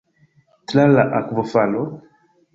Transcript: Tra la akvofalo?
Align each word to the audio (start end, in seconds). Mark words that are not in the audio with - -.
Tra 0.71 0.85
la 0.93 1.03
akvofalo? 1.19 1.87